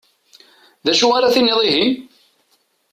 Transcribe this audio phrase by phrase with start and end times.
[0.85, 1.87] D acu ara tiniḍ ihi?